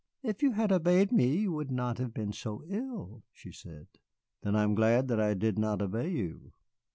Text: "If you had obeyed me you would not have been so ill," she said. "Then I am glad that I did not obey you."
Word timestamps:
"If 0.23 0.41
you 0.41 0.53
had 0.53 0.71
obeyed 0.71 1.11
me 1.11 1.27
you 1.41 1.51
would 1.51 1.69
not 1.69 1.99
have 1.99 2.11
been 2.11 2.33
so 2.33 2.63
ill," 2.65 3.21
she 3.31 3.51
said. 3.51 3.85
"Then 4.41 4.55
I 4.55 4.63
am 4.63 4.73
glad 4.73 5.07
that 5.09 5.19
I 5.19 5.35
did 5.35 5.59
not 5.59 5.79
obey 5.79 6.09
you." 6.09 6.53